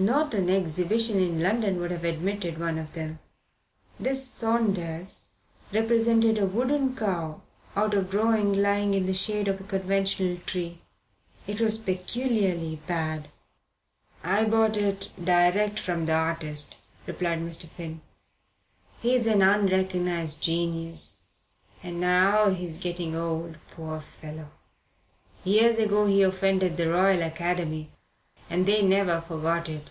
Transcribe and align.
Not 0.00 0.32
an 0.32 0.48
exhibition 0.48 1.18
in 1.20 1.42
London 1.42 1.80
would 1.80 1.90
have 1.90 2.04
admitted 2.04 2.56
one 2.56 2.78
of 2.78 2.92
them. 2.92 3.18
This 3.98 4.24
"Saunders" 4.24 5.24
represented 5.72 6.38
a 6.38 6.46
wooden 6.46 6.94
cow 6.94 7.42
out 7.74 7.94
of 7.94 8.08
drawing 8.08 8.62
lying 8.62 8.94
in 8.94 9.06
the 9.06 9.12
shade 9.12 9.48
of 9.48 9.60
a 9.60 9.64
conventional 9.64 10.36
tree. 10.46 10.78
It 11.48 11.60
was 11.60 11.78
peculiarly 11.78 12.76
bad. 12.86 13.26
"I 14.22 14.44
bought 14.44 14.76
it 14.76 15.10
direct 15.20 15.80
from 15.80 16.06
the 16.06 16.12
artist," 16.14 16.76
replied 17.08 17.40
Mr. 17.40 17.66
Finn. 17.66 18.00
"He's 19.02 19.26
an 19.26 19.42
unrecognized 19.42 20.40
genius, 20.40 21.22
and 21.82 21.98
now 22.00 22.50
he's 22.50 22.78
getting 22.78 23.16
old, 23.16 23.56
poor 23.72 23.98
fellow. 23.98 24.50
Years 25.42 25.80
ago 25.80 26.06
he 26.06 26.22
offended 26.22 26.76
the 26.76 26.88
Royal 26.88 27.20
Academy, 27.20 27.90
and 28.50 28.64
they 28.64 28.80
never 28.80 29.20
forgot 29.20 29.68
it. 29.68 29.90